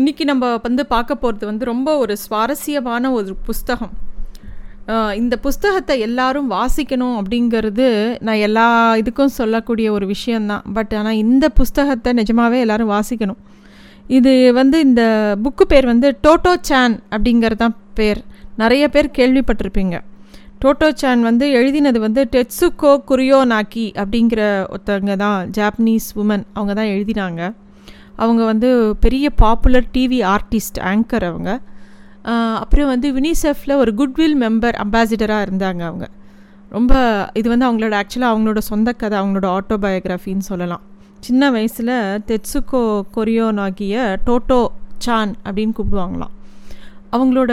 [0.00, 3.92] இன்றைக்கி நம்ம வந்து பார்க்க போகிறது வந்து ரொம்ப ஒரு சுவாரஸ்யமான ஒரு புஸ்தகம்.
[5.18, 7.86] இந்த புஸ்தகத்தை எல்லாரும் வாசிக்கணும் அப்படிங்கிறது
[8.26, 8.64] நான் எல்லா
[9.00, 13.40] இதுக்கும் சொல்லக்கூடிய ஒரு விஷயந்தான் பட் ஆனால் இந்த புஸ்தகத்தை நிஜமாகவே எல்லாரும் வாசிக்கணும்.
[14.18, 15.02] இது வந்து இந்த
[15.44, 18.22] புக்கு பேர் வந்து டோட்டோ சான் அப்படிங்கிறது தான் பேர்.
[18.62, 19.98] நிறைய பேர் கேள்விப்பட்டிருப்பீங்க.
[20.64, 24.42] டோட்டோ சான் வந்து எழுதினது வந்து டெட்சுகோ குரியோனாக்கி அப்படிங்கிற
[24.74, 27.42] ஒருத்தவங்க தான் ஜாப்பனீஸ் உமன் அவங்க தான் எழுதினாங்க.
[28.16, 28.68] அவங்க வந்து
[29.00, 31.50] பெரிய பாப்புலர் டிவி ஆர்டிஸ்ட் ஆங்கர் அவங்க.
[32.62, 36.08] அப்புறம் வந்து வினிசெஃப்பில் ஒரு குட்வில் மெம்பர் அம்பாசிடராக இருந்தாங்க அவங்க.
[36.70, 36.92] ரொம்ப
[37.34, 40.84] இது வந்து அவங்களோட ஆக்சுவலாக அவங்களோட சொந்த கதை அவங்களோட ஆட்டோபயோகிராஃபின்னு சொல்லலாம்.
[41.18, 41.94] சின்ன வயசில்
[42.28, 42.84] தெட்சுகோ
[43.16, 44.60] கொரியோனாகிய டோட்டோ
[44.98, 46.32] சான் அப்படின்னு கூப்பிடுவாங்களாம்.
[47.12, 47.52] அவங்களோட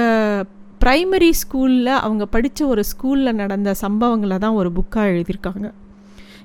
[0.84, 5.68] ப்ரைமரி ஸ்கூலில் அவங்க படித்த ஒரு ஸ்கூலில் நடந்த சம்பவங்களை தான் ஒரு புக்காக எழுதியிருக்காங்க.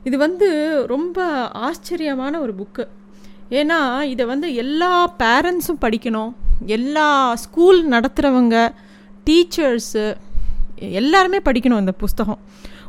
[0.04, 0.48] இது வந்து
[0.86, 1.26] ரொம்ப
[1.66, 2.84] ஆச்சரியமான ஒரு புக்கு
[3.50, 6.32] ஏன்னா இதை வந்து எல்லா பேரண்ட்ஸும் படிக்கணும்.
[6.66, 8.72] எல்லா ஸ்கூல் நடத்துகிறவங்க
[9.26, 10.14] டீச்சர்ஸு
[10.76, 12.38] எல்லாருமே படிக்கணும் இந்த புஸ்தகம்.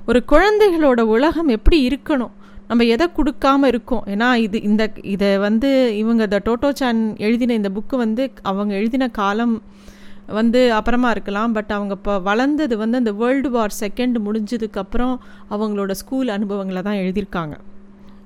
[0.06, 2.33] ஒரு குழந்தைகளோட உலகம் எப்படி இருக்கணும்?
[2.67, 4.03] நம்ம எதை கொடுக்காம இருக்கோம்?
[4.06, 9.08] ஏன்னா இது இந்த இதை வந்து இவங்க த டோட்டோ சான் எழுதின இந்த புக்கு வந்து அவங்க எழுதின
[9.08, 9.61] காலம்
[10.28, 11.52] வந்து அப்புறமா இருக்கலாம்.
[11.52, 15.16] பட் அவங்க இப்போ வளர்ந்தது வந்து அந்த வேர்ல்டு வார் செகண்ட் முடிஞ்சதுக்கப்புறம்
[15.50, 17.56] அவங்களோட ஸ்கூல் அனுபவங்களை தான் எழுதியிருக்காங்க.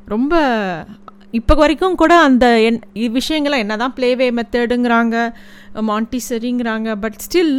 [0.06, 0.34] ரொம்ப
[1.38, 5.16] இப்போ வரைக்கும் கூட அந்த என் விஷயங்கள்லாம் விஷயங்களை என்ன தான் ப்ளேவே மெத்தடுங்கிறாங்க
[5.90, 7.56] மாண்டிசரிங்கிறாங்க பட் ஸ்டில்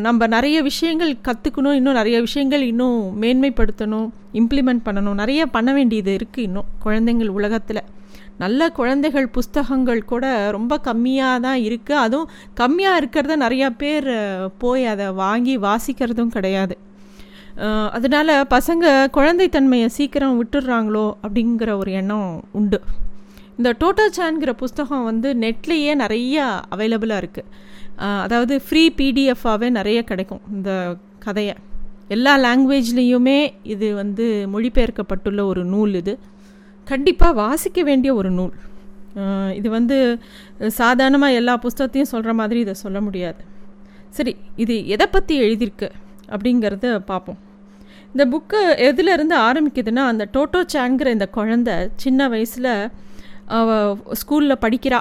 [0.00, 4.08] நம்ம நிறைய விஷயங்கள் கற்றுக்கணும் இன்னும் நிறைய விஷயங்கள் இன்னும் மேன்மைப்படுத்தணும்
[4.40, 7.82] இம்ப்ளிமெண்ட் பண்ணணும் நிறைய பண்ண வேண்டியது இருக்குது இன்னும் குழந்தைங்கள் உலகத்தில்.
[8.38, 12.30] நல்ல குழந்தைகள் புஸ்தகங்கள் கூட ரொம்ப கம்மியாக தான் இருக்குது அதுவும்
[12.60, 14.10] கம்மியாக இருக்கிறத நிறையா பேர்
[14.58, 16.76] போய் அதை வாங்கி வாசிக்கிறதும் கிடையாது.
[17.96, 18.84] அதனால பசங்க
[19.16, 22.78] குழந்தைத்தன்மையை சீக்கிரம் விட்டுடுறாங்களோ அப்படிங்கிற ஒரு எண்ணம் உண்டு.
[23.58, 27.50] இந்த டோட்டல் சான்கிற புஸ்தகம் வந்து நெட்லேயே நிறையா அவைலபிளாக இருக்குது
[28.24, 30.70] அதாவது ஃப்ரீ பிடிஎஃபாகவே நிறைய கிடைக்கும் இந்த
[31.26, 31.54] கதையை.
[32.14, 33.38] எல்லா லாங்குவேஜ்லேயுமே
[33.74, 34.24] இது வந்து
[34.54, 36.14] மொழிபெயர்க்கப்பட்டுள்ள ஒரு நூல் இது.
[36.86, 38.54] கண்டிப்பாக வாசிக்க வேண்டிய ஒரு நூல்.
[39.58, 39.96] இது வந்து
[40.80, 43.42] சாதாரணமாக எல்லா புஸ்தகத்தையும் சொல்கிற மாதிரி இதை சொல்ல முடியாது.
[44.16, 45.88] சரி இது எதை பற்றி எழுதியிருக்கு?
[46.32, 47.38] அப்படிங்கிறத பார்ப்போம்.
[48.12, 52.72] இந்த புக்கு எதுலேருந்து ஆரம்பிக்குதுன்னா அந்த டோட்டோ சாங்கிற இந்த குழந்தை சின்ன வயசில்
[53.58, 55.00] அவள் ஸ்கூலில் படிக்கிறா.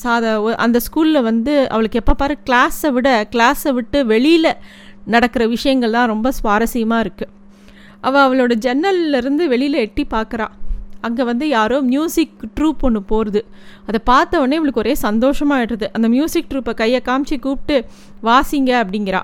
[0.00, 0.32] சாத
[0.64, 4.50] அந்த ஸ்கூலில் வந்து அவளுக்கு எப்போ பாரு கிளாஸை விட கிளாஸை விட்டு வெளியில்
[5.14, 7.32] நடக்கிற விஷயங்கள்லாம் ரொம்ப சுவாரஸ்யமாக இருக்குது
[8.08, 10.46] அவள் அவளோட ஜன்னல்ல இருந்து வெளியில் எட்டி பார்க்குறா
[11.06, 13.40] அங்கே வந்து யாரோ மியூசிக் ட்ரூப் ஒன்று போகிறது
[13.88, 17.76] அதை பார்த்த உடனே இவளுக்கு ஒரே சந்தோஷமாகிடுது அந்த மியூசிக் ட்ரூப்பை கையை காமிச்சு கூப்பிட்டு
[18.28, 19.22] வாசிங்க அப்படிங்கிறா.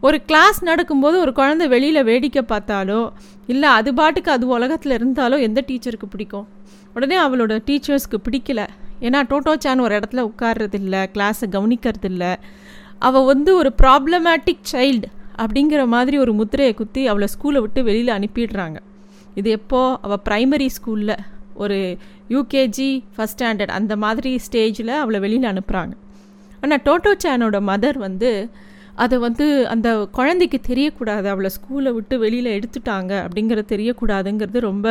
[0.00, 3.00] ஒரு கிளாஸ் நடக்கும்போது ஒரு குழந்தை வெளியில் வேடிக்கை பார்த்தாலோ
[3.46, 6.46] இல்லை அது பாட்டுக்கு அது உலகத்தில் இருந்தாலோ எந்த டீச்சருக்கு பிடிக்கும்?
[6.94, 8.60] உடனே அவளோட டீச்சர்ஸ்க்கு பிடிக்கல.
[9.00, 12.32] ஏன்னா டோட்டோ சான் ஒரு இடத்துல உட்கார்றதில்ல கிளாஸை கவனிக்கிறது இல்லை
[12.98, 15.10] அவள் வந்து ஒரு ப்ராப்ளமேட்டிக் சைல்டு
[15.42, 18.76] அப்படிங்கிற மாதிரி ஒரு முத்திரையை குத்தி அவளை ஸ்கூலை விட்டு வெளியில் அனுப்பிடுறாங்க.
[19.34, 21.16] இது எப்போது அவள் ப்ரைமரி ஸ்கூலில்
[21.54, 21.78] ஒரு
[22.28, 25.94] யூகேஜி ஃபஸ்ட் ஸ்டாண்டர்ட் அந்த மாதிரி ஸ்டேஜில் அவளை வெளியில் அனுப்புகிறாங்க
[26.62, 28.30] ஆனால் டோட்டோ சானோட மதர் வந்து
[29.02, 29.88] அதை வந்து அந்த
[30.18, 31.26] குழந்தைக்கு தெரியக்கூடாது.
[31.32, 34.86] அவளை ஸ்கூலை விட்டு வெளியில் எடுத்துட்டாங்க அப்படிங்கிற தெரியக்கூடாதுங்கிறது ரொம்ப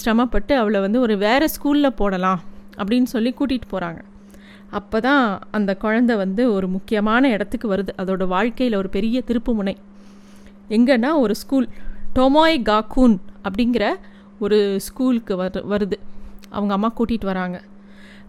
[0.00, 2.40] சிரமப்பட்டு அவளை வந்து ஒரு வேறு ஸ்கூலில் போடலாம்
[2.80, 4.00] அப்படின்னு சொல்லி கூட்டிகிட்டு போகிறாங்க
[4.78, 7.92] அப்போ தான் அந்த குழந்தை வந்து ஒரு முக்கியமான இடத்துக்கு வருது.
[8.02, 9.74] அதோட வாழ்க்கையில் ஒரு பெரிய திருப்புமுனை
[10.76, 11.66] எங்கன்னா ஒரு ஸ்கூல்
[12.18, 13.16] டொமாய் காக்கூன்
[13.46, 13.84] அப்படிங்கிற
[14.44, 15.96] ஒரு ஸ்கூலுக்கு வரு வருது.
[16.56, 17.58] அவங்க அம்மா கூட்டிகிட்டு வராங்க.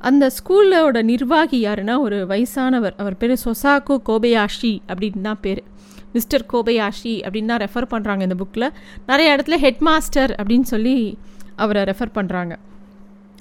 [0.09, 2.95] அந்த ஸ்கூலோட நிர்வாகி யாருன்னா ஒரு வயசானவர்.
[3.01, 5.61] அவர் பேர் சொசாக்கோ கோபயாஷி அப்படின்னு தான் பேர்.
[6.15, 8.67] மிஸ்டர் கோபயாஷி அப்படின்னு தான் ரெஃபர் பண்ணுறாங்க இந்த புக்கில்
[9.09, 10.95] நிறைய இடத்துல ஹெட் மாஸ்டர் அப்படின்னு சொல்லி
[11.55, 12.53] அவரை ரெஃபர் பண்ணுறாங்க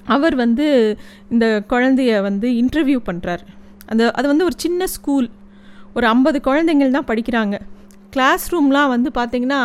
[0.05, 0.67] அவர் வந்து
[1.29, 3.43] இந்த குழந்தைய வந்து இன்டர்வியூ பண்ணுறார்
[3.91, 5.27] அந்த அது வந்து ஒரு சின்ன ஸ்கூல்.
[5.93, 7.55] ஒரு ஐம்பது குழந்தைங்கள் தான் படிக்கிறாங்க.
[8.09, 9.61] கிளாஸ் ரூம்லாம் வந்து பார்த்திங்கன்னா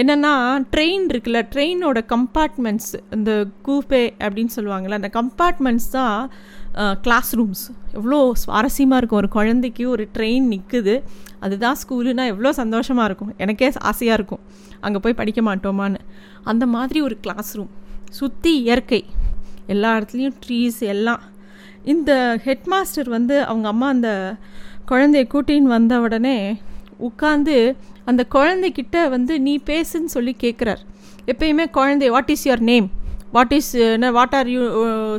[0.00, 0.32] என்னென்னா
[0.74, 3.32] ட்ரெயின் இருக்குல்ல ட்ரெயினோட கம்பார்ட்மெண்ட்ஸ் இந்த
[3.66, 6.16] கூப்பே அப்படின்னு சொல்லுவாங்கள்ல அந்த கம்பார்ட்மெண்ட்ஸ் தான்
[7.04, 7.64] கிளாஸ் ரூம்ஸ்
[7.98, 9.20] எவ்வளோ சுவாரஸ்யமாக இருக்கும்.
[9.22, 10.94] ஒரு குழந்தைக்கு ஒரு ட்ரெயின் நிற்குது
[11.44, 13.30] அதுதான் ஸ்கூலுனா எவ்வளோ சந்தோஷமாக இருக்கும்.
[13.44, 14.42] எனக்கே ஆசையாக இருக்கும்.
[14.86, 16.00] அங்கே போய் படிக்க மாட்டோமான்னு.
[16.52, 17.72] அந்த மாதிரி ஒரு கிளாஸ் ரூம்
[18.18, 19.02] சுற்றி இயற்கை.
[19.74, 21.22] எல்லா இடத்துலையும் ட்ரீஸ் எல்லாம்.
[21.92, 22.12] இந்த
[22.46, 24.10] ஹெட் மாஸ்டர் வந்து அவங்க அம்மா அந்த
[24.90, 26.36] குழந்தைய கூட்டின்னு வந்த உடனே
[27.08, 27.56] உட்காந்து
[28.04, 30.82] அந்த குழந்தைக்கிட்ட வந்து நீ பேசுன்னு சொல்லி கேட்குறார்
[31.26, 32.88] எப்பயுமே குழந்தை what is your name
[33.30, 34.62] what is என்ன வாட் ஆர் யூ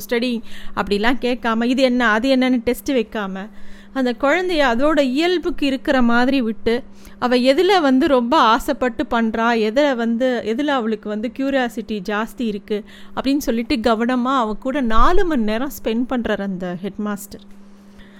[0.06, 0.34] ஸ்டடி
[0.76, 3.46] அப்படிலாம் கேட்காம இது என்ன அது என்னன்னு டெஸ்ட் வைக்காம
[3.94, 6.74] அந்த குழந்தைய அதோட இயல்புக்கு இருக்கிற மாதிரி விட்டு
[7.20, 12.86] அவள் எதில் வந்து ரொம்ப ஆசைப்பட்டு பண்ணுறா எதில் வந்து எதில் அவளுக்கு வந்து க்யூரியாசிட்டி ஜாஸ்தி இருக்குது
[13.16, 17.46] அப்படின்னு சொல்லிட்டு கவனமாக அவள் கூட நாலு மணி நேரம் ஸ்பெண்ட் பண்ணுறார் அந்த ஹெட்மாஸ்டர்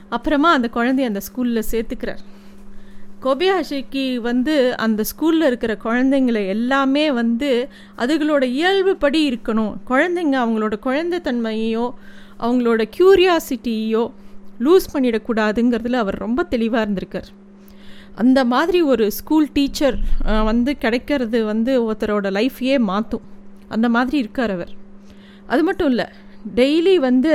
[0.10, 2.24] அப்புறமா அந்த குழந்தைய அந்த ஸ்கூலில் சேர்த்துக்கிறார்.
[3.26, 4.56] கோபியாஷிக்கு வந்து
[4.86, 7.50] அந்த ஸ்கூலில் இருக்கிற குழந்தைங்களை எல்லாமே வந்து
[8.04, 9.74] அதுகளோட இயல்புப்படி இருக்கணும்.
[9.90, 11.88] குழந்தைங்க அவங்களோட குழந்தைத்தன்மையோ
[12.46, 14.04] அவங்களோட க்யூரியாசிட்டியோ
[14.66, 17.30] லூஸ் பண்ணிடக்கூடாதுங்கிறதுல அவர் ரொம்ப தெளிவாக இருந்திருக்கார்.
[18.22, 19.98] அந்த மாதிரி ஒரு ஸ்கூல் டீச்சர்
[20.50, 23.26] வந்து கிடைக்கிறது வந்து ஒருத்தரோட லைஃப்பையே மாற்றும்
[23.76, 24.74] அந்த மாதிரி இருக்கார் அவர்.
[25.52, 26.06] அது மட்டும் இல்லை
[26.60, 27.34] டெய்லி வந்து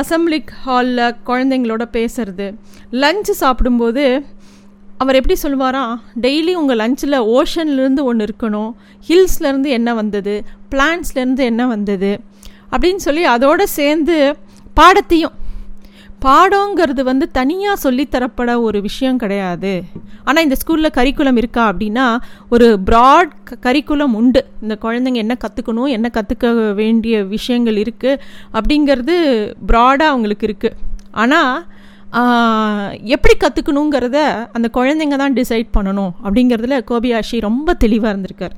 [0.00, 2.46] அசம்பிளி ஹாலில் குழந்தைங்களோட பேசுறது
[3.02, 4.04] லஞ்சு சாப்பிடும்போது
[4.98, 8.70] அவர் எப்படி சொல்லுவாராம் டெய்லி உங்கள் லஞ்சில் ஓஷன்லேருந்து ஒன்று இருக்கணும்.
[9.08, 10.44] ஹில்ஸ்லேருந்து என்ன வந்தது?
[10.70, 12.20] பிளான்ஸ்லேருந்து என்ன வந்தது?
[12.70, 14.36] அப்படின்னு சொல்லி அதோடு சேர்ந்து
[14.76, 15.34] பாடத்தையும்
[16.24, 19.82] பாடங்கிறது வந்து தனியாக சொல்லித்தரப்பட ஒரு விஷயம் கிடையாது.
[20.24, 22.16] ஆனால் இந்த ஸ்கூலில் கரிக்குலம் இருக்கா அப்படின்னா
[22.48, 24.46] ஒரு ப்ராட் கரிக்குலம் உண்டு.
[24.62, 28.20] இந்த குழந்தைங்க என்ன கற்றுக்கணும் என்ன கற்றுக்க வேண்டிய விஷயங்கள் இருக்குது
[28.52, 29.16] அப்படிங்கிறது
[29.68, 30.76] ப்ராடாக அவங்களுக்கு இருக்குது
[31.10, 31.66] ஆனால்
[33.12, 34.18] எப்படி கற்றுக்கணுங்கிறத
[34.56, 38.54] அந்த குழந்தைங்க தான் டிசைட் பண்ணணும் அப்படிங்கிறதுல கோபியாஷி ரொம்ப தெளிவாக இருந்திருக்கார்.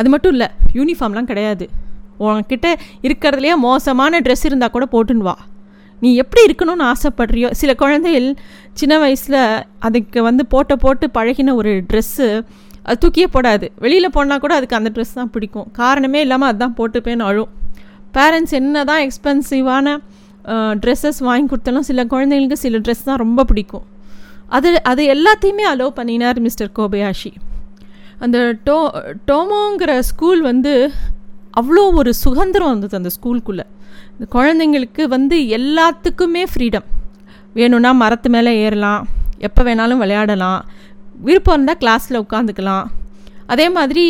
[0.00, 0.48] அது மட்டும் இல்லை
[0.78, 1.66] யூனிஃபார்ம்லாம் கிடையாது.
[2.24, 2.68] உன்கிட்ட
[3.06, 5.36] இருக்கிறதுலையே மோசமான ட்ரெஸ் இருந்தால் கூட போட்டுன்னு வா.
[6.02, 8.28] நீ எப்படி இருக்கணும்னு ஆசைப்படுறியோ சில குழந்தைகள்
[8.80, 9.40] சின்ன வயசில்
[9.86, 12.26] அதுக்கு வந்து போட்ட போட்டு பழகின ஒரு ட்ரெஸ்ஸு
[12.86, 13.66] அது தூக்கியே போடாது.
[13.84, 15.68] வெளியில் போனால் கூட அதுக்கு அந்த ட்ரெஸ் தான் பிடிக்கும்.
[15.80, 17.50] காரணமே இல்லாமல் அதுதான் போட்டுப்பேன்னு அழும்.
[18.16, 19.94] பேரண்ட்ஸ் என்ன தான் எக்ஸ்பென்சிவான
[20.82, 21.86] ட்ரெஸ்ஸஸ் வாங்கி கொடுத்தாலும்.
[21.90, 23.86] சில குழந்தைங்களுக்கு சில ட்ரெஸ் தான் ரொம்ப பிடிக்கும்.
[24.56, 27.32] அது அது எல்லாத்தையுமே அலோவ் பண்ணினார் மிஸ்டர் கோபயாஷி.
[28.24, 28.78] அந்த டோ
[29.30, 30.72] டோமோங்கிற ஸ்கூல் வந்து
[31.60, 33.64] அவ்வளோ ஒரு சுதந்திரம் வந்தது அந்த ஸ்கூலுக்குள்ளே
[34.12, 36.86] இந்த குழந்தைங்களுக்கு வந்து எல்லாத்துக்குமே ஃப்ரீடம்
[37.58, 39.02] வேணும்னா மரத்து மேலே ஏறலாம்.
[39.46, 40.60] எப்போ வேணாலும் விளையாடலாம்.
[41.26, 42.86] விருப்பம் இருந்தால் கிளாஸில் உட்காந்துக்கலாம்.
[43.52, 44.04] அதே மாதிரி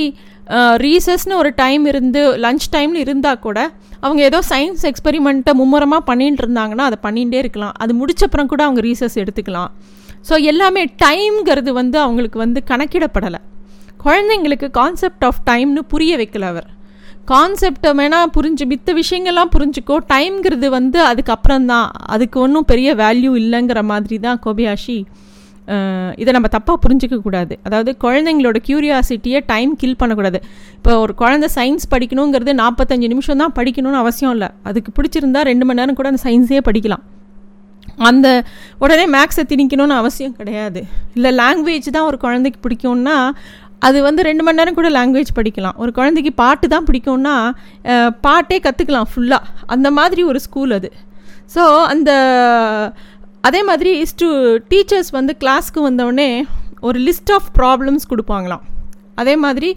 [0.85, 3.59] ரீசஸ்னு ஒரு டைம் இருந்து லஞ்ச் டைமில் இருந்தால் கூட
[4.05, 7.75] அவங்க ஏதோ சயின்ஸ் எக்ஸ்பெரிமெண்ட்டை மும்முரமாக பண்ணிகிட்டு இருந்தாங்கன்னா அதை பண்ணிகிட்டே இருக்கலாம்.
[7.83, 9.71] அது முடிச்சப்புறம் கூட அவங்க ரீசஸ் எடுத்துக்கலாம்.
[10.29, 13.41] ஸோ எல்லாமே டைம்ங்கிறது வந்து அவங்களுக்கு வந்து கணக்கிடப்படலை.
[14.05, 16.69] குழந்தைங்களுக்கு கான்செப்ட் ஆஃப் டைம்னு புரிய வைக்கல அவர்.
[17.33, 23.83] கான்செப்டை வேணால் புரிஞ்சு மித்த விஷயங்கள்லாம் புரிஞ்சுக்கோ டைம்ங்கிறது வந்து அதுக்கப்புறம் தான் அதுக்கு ஒன்றும் பெரிய வேல்யூ இல்லைங்கிற
[23.93, 24.99] மாதிரி தான் கோபியாஷி
[26.23, 27.55] இதை நம்ம தப்பாக புரிஞ்சிக்க கூடாது.
[27.67, 30.39] அதாவது குழந்தைங்களோட க்யூரியாசிட்டியை டைம் கில் பண்ணக்கூடாது.
[30.77, 34.49] இப்போ ஒரு குழந்தை சயின்ஸ் படிக்கணுங்கிறது நாற்பத்தஞ்சு நிமிஷம் தான் படிக்கணும்னு அவசியம் இல்லை.
[34.71, 37.05] அதுக்கு பிடிச்சிருந்தா ரெண்டு மணி நேரம் கூட அந்த சயின்ஸே படிக்கலாம்.
[38.09, 38.29] அந்த
[38.83, 40.81] உடனே மேக்ஸை திணிக்கணும்னு அவசியம் கிடையாது.
[41.17, 43.17] இல்லை லாங்குவேஜ் தான் ஒரு குழந்தைக்கு பிடிக்கும்னா
[43.87, 45.79] அது வந்து ரெண்டு மணி நேரம் கூட லாங்குவேஜ் படிக்கலாம்.
[45.83, 47.37] ஒரு குழந்தைக்கு பாட்டு தான் பிடிக்கும்னா
[48.27, 50.91] பாட்டே கற்றுக்கலாம் ஃபுல்லாக அந்த மாதிரி ஒரு ஸ்கூல் அது.
[51.55, 51.63] ஸோ
[51.93, 52.11] அந்த
[53.49, 54.29] அதே மாதிரி ஸ்டூ
[54.71, 56.29] டீச்சர்ஸ் வந்து கிளாஸ்க்கு வந்தோடனே
[56.89, 58.63] ஒரு லிஸ்ட் ஆஃப் ப்ராப்ளம்ஸ் கொடுப்பாங்களாம்.
[59.21, 59.71] அதே மாதிரி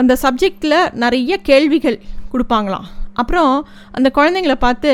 [0.00, 1.96] அந்த சப்ஜெக்டில் நிறைய கேள்விகள்
[2.32, 2.86] கொடுப்பாங்களாம்.
[3.20, 3.52] அப்புறம்
[3.96, 4.90] அந்த குழந்தைங்கள பார்த்து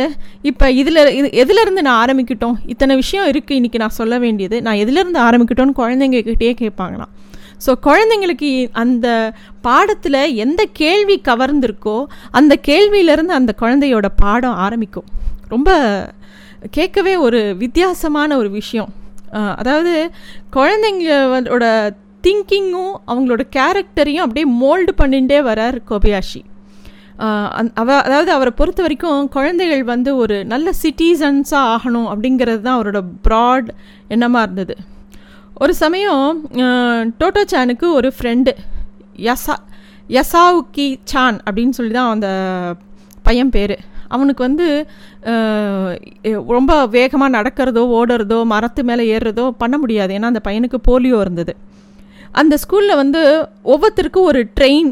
[0.51, 2.57] இப்போ இதில் இது எதுலேருந்து நான் ஆரம்பிக்கட்டும்?
[2.73, 4.57] இத்தனை விஷயம் இருக்குது இன்றைக்கி நான் சொல்ல வேண்டியது.
[4.67, 7.13] நான் எதுலேருந்து ஆரம்பிக்கட்டும்னு குழந்தைங்கக்கிட்டே கேட்பாங்களாம்.
[7.65, 8.51] ஸோ குழந்தைங்களுக்கு
[8.83, 9.07] அந்த
[9.67, 11.99] பாடத்தில் எந்த கேள்வி கவர்ந்திருக்கோ
[12.39, 15.09] அந்த கேள்வியிலேருந்து அந்த குழந்தையோட பாடம் ஆரம்பிக்கும்.
[15.55, 15.71] ரொம்ப
[16.77, 18.91] கேட்கவே ஒரு வித்தியாசமான ஒரு விஷயம்.
[19.61, 19.95] அதாவது
[20.57, 21.65] குழந்தைங்களோட
[22.25, 26.41] திங்கிங்கும் அவங்களோட கேரக்டரையும் அப்படியே மோல்டு பண்ணிகிட்டே வரார் கோபியாஷி.
[27.81, 33.69] அவ அதாவது அவரை பொறுத்த வரைக்கும் குழந்தைகள் வந்து ஒரு நல்ல சிட்டிசன்ஸாக ஆகணும் அப்படிங்கிறது தான் அவரோட ப்ராட்
[34.14, 34.76] எண்ணமாக இருந்தது.
[35.62, 36.26] ஒரு சமயம்
[37.21, 38.52] டோட்டோ சானுக்கு ஒரு ஃப்ரெண்டு
[39.29, 39.57] யசா
[40.17, 42.29] யசாவுக்கி சான் அப்படின்னு சொல்லி தான் அந்த
[43.26, 43.76] பையன் பேர்.
[44.14, 44.67] அவனுக்கு வந்து
[46.57, 50.14] ரொம்ப வேகமாக நடக்கிறதோ ஓடுறதோ மரத்து மேலே ஏறுறதோ பண்ண முடியாது.
[50.19, 51.55] ஏன்னா அந்த பையனுக்கு போலியோ இருந்தது.
[52.40, 53.21] அந்த ஸ்கூலில் வந்து
[53.73, 54.90] ஒவ்வொருத்தருக்கும் ஒரு ட்ரெயின்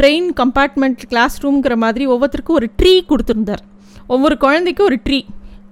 [0.00, 3.64] ட்ரெயின் கம்பார்ட்மெண்ட் கிளாஸ் ரூம்ங்கிற மாதிரி ஒவ்வொருத்தருக்கும் ஒரு ட்ரீ கொடுத்துருந்தார்.
[4.14, 5.20] ஒவ்வொரு குழந்தைக்கும் ஒரு ட்ரீ.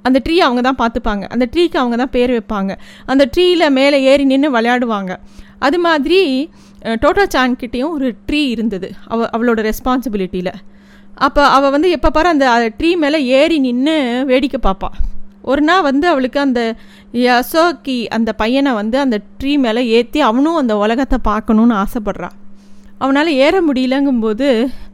[0.06, 1.24] அந்த ட்ரீ அவங்க தான் பார்த்துப்பாங்க.
[1.34, 2.72] அந்த ட்ரீக்கு அவங்க தான் பேர் வைப்பாங்க.
[3.12, 5.12] அந்த ட்ரீயில் மேலே ஏறி நின்று விளையாடுவாங்க.
[5.66, 6.20] அது மாதிரி
[7.02, 8.88] டோட்டா சான்கிட்டேயும் ஒரு ட்ரீ இருந்தது.
[9.12, 10.52] அவ அவளோட ரெஸ்பான்சிபிலிட்டியில்
[11.14, 12.46] அப்போ அவள் வந்து எப்போ பாரு அந்த
[12.78, 14.96] ட்ரீ மேலே ஏறி நின்று வேடிக்கை பார்ப்பாள்
[15.42, 16.76] ஒரு நாள் வந்து அவளுக்கு அந்த
[17.12, 22.36] யசோக்கி அந்த பையனை வந்து அந்த ட்ரீ மேலே ஏற்றி அவனும் அந்த உலகத்தை பார்க்கணுன்னு ஆசைப்பட்றான்
[22.98, 24.48] அவனால் ஏற முடியலங்கும்போது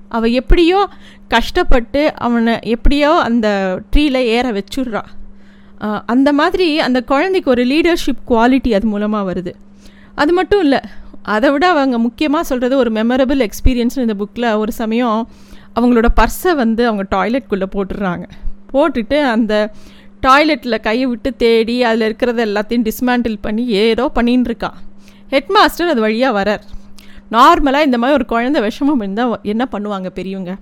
[0.08, 0.88] அவள் எப்படியோ
[1.28, 3.48] கஷ்டப்பட்டு அவனை எப்படியோ அந்த
[3.92, 5.02] ட்ரீயில் ஏற வச்சுட்றா.
[6.06, 9.52] அந்த மாதிரி அந்த குழந்தைக்கு ஒரு லீடர்ஷிப் குவாலிட்டி அது மூலமாக வருது.
[10.14, 10.80] அது மட்டும் இல்லை
[11.22, 15.28] அதை விட அவங்க முக்கியமாக சொல்கிறது ஒரு மெமரபிள் எக்ஸ்பீரியன்ஸ்னு இந்த புக்கில் ஒரு சமயம்
[15.76, 18.24] அவங்களோட பர்ஸை வந்து அவங்க டாய்லெட்குள்ளே போட்டுடுறாங்க.
[18.72, 19.54] போட்டுட்டு அந்த
[20.26, 24.70] டாய்லெட்டில் கையை விட்டு தேடி அதில் இருக்கிறத எல்லாத்தையும் டிஸ்மேண்டில் பண்ணி ஏதோ பண்ணின்னு இருக்கா
[25.32, 26.64] ஹெட் மாஸ்டர் அது வழியாக வரார்.
[27.36, 30.52] நார்மலாக இந்த மாதிரி ஒரு குழந்தை விஷமம் இருந்தால் என்ன பண்ணுவாங்க பெரியவங்க?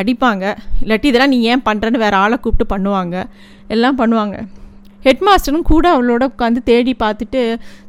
[0.00, 0.44] அடிப்பாங்க.
[0.82, 3.16] இல்லாட்டி இதெல்லாம் நீ ஏன் பண்ணுறன்னு வேறு ஆளை கூப்பிட்டு பண்ணுவாங்க.
[3.74, 4.36] எல்லாம் பண்ணுவாங்க.
[5.06, 7.40] ஹெட் மாஸ்டரும் கூட அவளோட உட்காந்து தேடி பார்த்துட்டு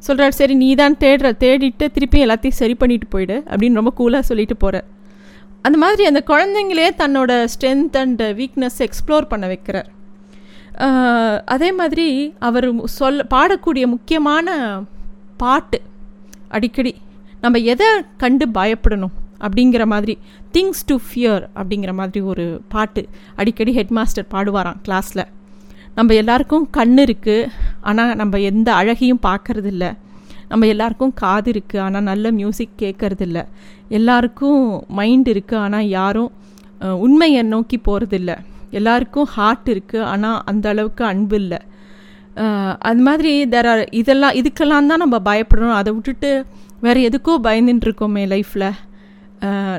[0.08, 1.30] சொல்கிறார் சரி நீ தான் தேடுற.
[1.44, 4.88] தேடிட்டு திருப்பி எல்லாத்தையும் சரி பண்ணிட்டு போயிடு அப்படின்னு ரொம்ப கூலாக சொல்லிட்டு போகிறார்
[5.66, 9.90] அந்த மாதிரி அந்த குழந்தைங்களே தன்னோட ஸ்ட்ரென்த் அண்ட் வீக்னஸ் எக்ஸ்ப்ளோர் பண்ண வைக்கிறார்.
[11.54, 12.08] அதே மாதிரி
[12.48, 12.68] அவர்
[12.98, 14.56] சொல் பாடக்கூடிய முக்கியமான
[15.44, 15.80] பாட்டு
[16.58, 16.94] அடிக்கடி
[17.44, 17.88] நம்ம எதை
[18.24, 20.14] கண்டு பயப்படணும் அப்படிங்கிற மாதிரி
[20.56, 23.02] திங்ஸ் டு ஃபியர் அப்படிங்கிற மாதிரி ஒரு பாட்டு
[23.42, 25.24] அடிக்கடி ஹெட் மாஸ்டர் பாடுவாராம் கிளாஸில்
[25.98, 27.50] நம்ம எல்லாருக்கும் கண் இருக்குது
[27.90, 29.86] ஆனால் நம்ம எந்த அழகையும் பார்க்கறதில்ல.
[30.50, 33.40] நம்ம எல்லாருக்கும் காது இருக்குது ஆனால் நல்ல மியூசிக் கேட்கறதில்ல
[33.98, 34.62] எல்லாருக்கும்
[35.00, 36.32] மைண்ட் இருக்குது ஆனால் யாரும்
[37.06, 38.32] உண்மையை நோக்கி போகிறதில்ல
[38.80, 41.60] எல்லாருக்கும் ஹார்ட் இருக்குது ஆனால் அந்த அளவுக்கு அன்பு இல்லை.
[42.90, 46.32] அது மாதிரி தெர் ஆர் இதெல்லாம் இதுக்கெல்லாம் தான் நம்ம பயப்படணும் அதை விட்டுட்டு
[46.86, 48.68] வேறு எதுக்கோ பயந்துட்டு இருக்கோமே லைஃப்பில்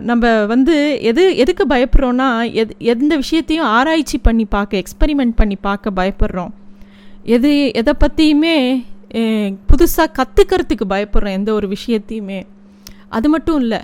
[0.08, 0.74] நம்ம வந்து
[1.10, 2.28] எது எதுக்கு பயப்படுறோன்னா
[2.60, 6.52] எது எந்த விஷயத்தையும் ஆராய்ச்சி பண்ணி பார்க்க எக்ஸ்பெரிமெண்ட் பண்ணி பார்க்க பயப்படுறோம்.
[7.36, 8.56] எது எதை பற்றியுமே
[9.70, 12.40] புதுசாக கற்றுக்கிறதுக்கு பயப்படுறோம் எந்த ஒரு விஷயத்தையுமே
[13.16, 13.80] அது மட்டும் இல்லை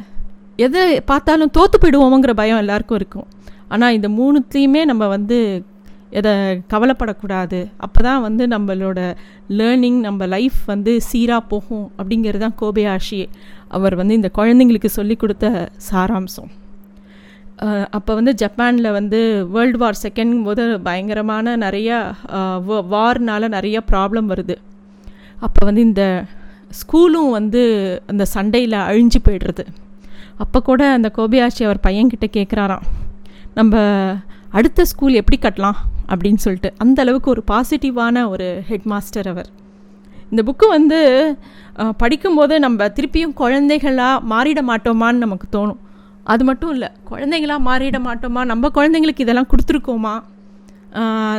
[0.64, 3.28] எதை பார்த்தாலும் தோற்று போயிடுவோங்கிற பயம் எல்லாருக்கும் இருக்கும்.
[3.74, 5.38] ஆனால் இந்த மூணுத்தையுமே நம்ம வந்து
[6.20, 6.32] எதை
[6.72, 7.58] கவலைப்படக்கூடாது.
[7.84, 8.98] அப்போ தான் வந்து நம்மளோட
[9.58, 13.20] லேர்னிங் நம்ம லைஃப் வந்து சீராக போகும் அப்படிங்கிறது தான் கோபயாஷி
[13.76, 15.46] அவர் வந்து இந்த குழந்தைங்களுக்கு சொல்லி கொடுத்த
[15.90, 16.50] சாராம்சம்.
[17.96, 19.18] அப்போ வந்து ஜப்பானில் வந்து
[19.54, 21.98] வேர்ல்டு வார் செகண்ட் போது பயங்கரமான நிறையா
[22.94, 24.56] வார்னால் நிறைய ப்ராப்ளம் வருது.
[25.46, 26.04] அப்போ வந்து இந்த
[26.80, 27.62] ஸ்கூலும் வந்து
[28.10, 29.64] அந்த சண்டையில் அழிஞ்சு போய்டுறது.
[30.42, 32.86] அப்போ கூட அந்த கோபியாட்சி அவர் பையன்கிட்ட கேட்குறாராம்
[33.58, 33.80] நம்ம
[34.58, 35.78] அடுத்த ஸ்கூல் எப்படி கட்டலாம்?
[36.12, 36.70] அப்படின்னு சொல்லிட்டு.
[36.84, 39.48] அந்த அளவுக்கு ஒரு பாசிட்டிவான ஒரு ஹெட் மாஸ்டர் அவர்.
[40.30, 40.98] இந்த புக்கு வந்து
[42.02, 45.80] படிக்கும்போது நம்ம திருப்பியும் குழந்தைகளாக மாறிட மாட்டோமான்னு நமக்கு தோணும்.
[46.32, 48.42] அது மட்டும் இல்லை குழந்தைங்களாக மாறிட மாட்டோமா?
[48.52, 50.14] நம்ம குழந்தைங்களுக்கு இதெல்லாம் கொடுத்துருக்கோமா?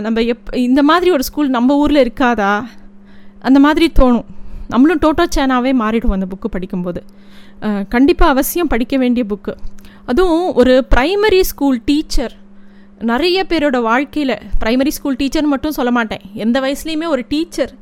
[0.05, 2.53] நம்ம எப் இந்த மாதிரி ஒரு ஸ்கூல் நம்ம ஊரில் இருக்காதா?
[3.47, 4.27] அந்த மாதிரி தோணும்.
[4.73, 7.01] நம்மளும் டோட்டோ சேனாவே மாறிடுவோம் அந்த புக்கு படிக்கும்போது.
[7.93, 9.53] கண்டிப்பாக அவசியம் படிக்க வேண்டிய புக்கு.
[10.11, 12.33] அதுவும் ஒரு ப்ரைமரி ஸ்கூல் டீச்சர்
[13.11, 16.23] நிறைய பேரோட வாழ்க்கையில் ப்ரைமரி ஸ்கூல் டீச்சர் மட்டும் சொல்ல மாட்டேன்.
[16.43, 17.73] எந்த வயசுலேயுமே ஒரு டீச்சர்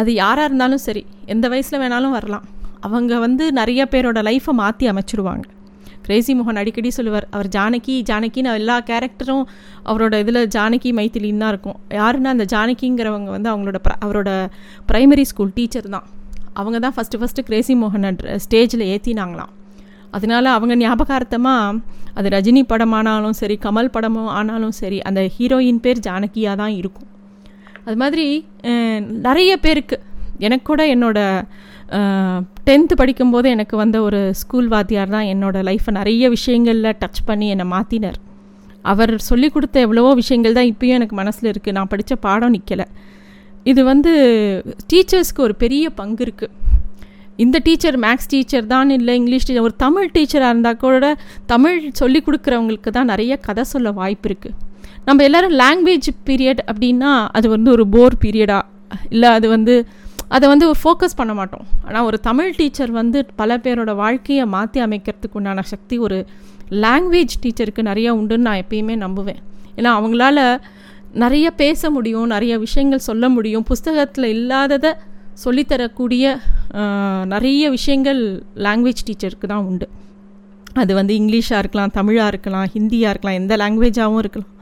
[0.00, 1.02] அது யாராக இருந்தாலும் சரி
[1.34, 2.44] எந்த வயசில் வேணாலும் வரலாம்.
[2.86, 5.46] அவங்க வந்து நிறைய பேரோட லைஃப்பை மாற்றி அமைச்சிடுவாங்க
[6.06, 7.26] கிரேசி மோகன் அடிக்கடி சொல்லுவார்.
[7.34, 9.44] அவர் ஜானகி ஜானகின்னு எல்லா கேரக்டரும்
[9.90, 11.78] அவரோட இதில் ஜானகி மைத்திலின்னு தான் இருக்கும்.
[12.00, 14.30] யாருன்னா அந்த ஜானகிங்கிறவங்க வந்து அவங்களோட அவரோட
[14.90, 16.06] ப்ரைமரி ஸ்கூல் டீச்சர் தான்.
[16.60, 19.52] அவங்க தான் ஃபஸ்ட்டு ஃபஸ்ட்டு கிரேசி மோகன் ஸ்டேஜில் ஏற்றினாங்களாம்
[20.16, 21.78] அதனால அவங்க ஞாபகார்த்தமாக
[22.18, 27.08] அது ரஜினி படமானாலும் சரி கமல் படமும் ஆனாலும் சரி அந்த ஹீரோயின் பேர் ஜானகியாக தான் இருக்கும்.
[27.86, 28.26] அது மாதிரி
[29.26, 29.96] நிறைய பேருக்கு
[30.46, 31.18] எனக்கு கூட என்னோட
[32.64, 37.66] டென்த்து படிக்கும்போது எனக்கு வந்த ஒரு ஸ்கூல் வாத்தியார் தான் என்னோடய லைஃப்பை நிறைய விஷயங்களில் டச் பண்ணி என்னை
[37.72, 38.18] மாற்றினார்
[38.82, 42.86] அவர் சொல்லி கொடுத்த எவ்வளவோ விஷயங்கள் தான் இப்பயும் எனக்கு மனசில் இருக்குது நான் படித்த பாடம் நிற்கலை
[43.62, 44.12] இது வந்து
[44.86, 46.50] டீச்சர்ஸ்க்கு ஒரு பெரிய பங்கு இருக்குது
[47.38, 51.06] இந்த டீச்சர் மேக்ஸ் டீச்சர் தான் இல்லை இங்கிலீஷ் டீச்சர் ஒரு தமிழ் டீச்சராக இருந்தால் கூட
[51.46, 54.56] தமிழ் சொல்லி கொடுக்குறவங்களுக்கு தான் நிறைய கதை சொல்ல வாய்ப்பு இருக்குது
[55.04, 58.62] நம்ம எல்லோரும் லாங்குவேஜ் பீரியட் அப்படின்னா அது வந்து ஒரு போர் பீரியடாக
[59.10, 59.74] இல்லை அது வந்து
[60.36, 61.64] அதை வந்து ஃபோக்கஸ் பண்ண மாட்டோம்.
[61.86, 66.18] ஆனால் ஒரு தமிழ் டீச்சர் வந்து பல பேரோட வாழ்க்கையை மாற்றி அமைக்கிறதுக்கு உண்டான சக்தி ஒரு
[66.84, 69.40] லாங்குவேஜ் டீச்சருக்கு நிறையா உண்டுன்னு நான் எப்பயுமே நம்புவேன்.
[69.78, 70.38] ஏன்னா அவங்களால
[71.22, 73.64] நிறைய பேச முடியும் நிறைய விஷயங்கள் சொல்ல முடியும்.
[73.70, 74.92] புஸ்தகத்தில் இல்லாததை
[75.44, 76.24] சொல்லித்தரக்கூடிய
[77.34, 78.22] நிறைய விஷயங்கள்
[78.66, 79.86] லாங்குவேஜ் டீச்சருக்கு தான் உண்டு.
[80.82, 84.52] அது வந்து இங்கிலீஷாக இருக்கலாம் தமிழாக இருக்கலாம் ஹிந்தியாக இருக்கலாம் எந்த லாங்குவேஜாகவும் இருக்கலாம்.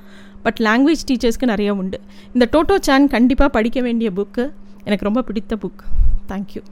[0.44, 1.98] பட் லாங்குவேஜ் டீச்சர்ஸ்க்கு நிறைய உண்டு.
[2.34, 4.44] இந்த டோட்டோ சேன் கண்டிப்பாக படிக்க வேண்டிய புக்கு
[4.84, 5.82] எனக்கு ரொம்ப பிடித்த புக்
[6.28, 6.62] தேங்க்யூ